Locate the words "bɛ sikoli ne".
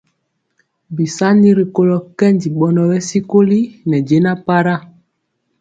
2.89-3.97